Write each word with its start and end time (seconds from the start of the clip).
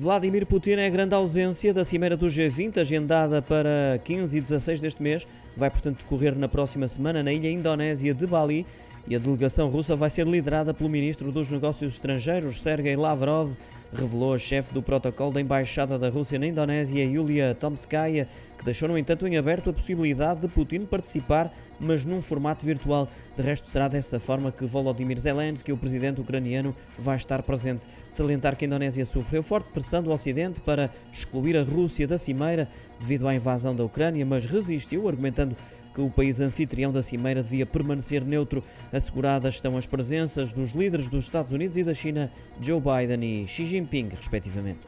Vladimir 0.00 0.46
Putin 0.46 0.76
é 0.78 0.86
a 0.86 0.90
grande 0.90 1.14
ausência 1.14 1.74
da 1.74 1.84
cimeira 1.84 2.16
do 2.16 2.26
G20, 2.26 2.78
agendada 2.78 3.42
para 3.42 4.00
15 4.02 4.38
e 4.38 4.40
16 4.40 4.80
deste 4.80 5.02
mês. 5.02 5.26
Vai, 5.54 5.68
portanto, 5.68 5.98
decorrer 5.98 6.34
na 6.34 6.48
próxima 6.48 6.88
semana 6.88 7.22
na 7.22 7.30
ilha 7.30 7.50
indonésia 7.50 8.14
de 8.14 8.26
Bali. 8.26 8.64
E 9.06 9.14
a 9.14 9.18
delegação 9.18 9.68
russa 9.68 9.94
vai 9.94 10.08
ser 10.08 10.26
liderada 10.26 10.72
pelo 10.72 10.88
ministro 10.88 11.30
dos 11.30 11.50
Negócios 11.50 11.92
Estrangeiros, 11.92 12.62
Sergei 12.62 12.96
Lavrov, 12.96 13.50
revelou 13.92 14.34
a 14.34 14.38
chefe 14.38 14.72
do 14.72 14.82
protocolo 14.82 15.32
da 15.32 15.40
Embaixada 15.40 15.98
da 15.98 16.08
Rússia 16.08 16.38
na 16.38 16.46
Indonésia, 16.46 17.04
Yulia 17.04 17.56
Tomskaya, 17.58 18.28
que 18.56 18.64
deixou, 18.64 18.88
no 18.88 18.98
entanto, 18.98 19.26
em 19.26 19.36
aberto 19.36 19.70
a 19.70 19.72
possibilidade 19.72 20.40
de 20.40 20.48
Putin 20.48 20.80
participar, 20.80 21.52
mas 21.78 22.04
num 22.04 22.20
formato 22.20 22.64
virtual. 22.64 23.08
De 23.36 23.42
resto, 23.42 23.68
será 23.68 23.88
dessa 23.88 24.20
forma 24.20 24.52
que 24.52 24.64
Volodymyr 24.64 25.18
Zelensky, 25.18 25.72
o 25.72 25.76
presidente 25.76 26.20
ucraniano, 26.20 26.74
vai 26.98 27.16
estar 27.16 27.42
presente. 27.42 27.86
Salientar 28.12 28.56
que 28.56 28.64
a 28.64 28.68
Indonésia 28.68 29.04
sofreu 29.04 29.42
forte 29.42 29.70
pressão 29.70 30.02
do 30.02 30.12
Ocidente 30.12 30.60
para 30.60 30.90
excluir 31.12 31.56
a 31.56 31.62
Rússia 31.62 32.06
da 32.06 32.18
cimeira 32.18 32.68
devido 33.00 33.26
à 33.26 33.34
invasão 33.34 33.74
da 33.74 33.84
Ucrânia, 33.84 34.26
mas 34.26 34.44
resistiu, 34.44 35.08
argumentando 35.08 35.56
que 35.94 36.00
o 36.00 36.10
país 36.10 36.40
anfitrião 36.40 36.92
da 36.92 37.02
cimeira 37.02 37.42
devia 37.42 37.66
permanecer 37.66 38.24
neutro. 38.24 38.62
Asseguradas 38.92 39.54
estão 39.54 39.76
as 39.76 39.86
presenças 39.86 40.52
dos 40.52 40.72
líderes 40.72 41.08
dos 41.08 41.24
Estados 41.24 41.52
Unidos 41.52 41.76
e 41.76 41.84
da 41.84 41.94
China, 41.94 42.30
Joe 42.60 42.80
Biden 42.80 43.42
e 43.42 43.46
Xi 43.46 43.66
Jinping, 43.66 44.10
respectivamente. 44.16 44.86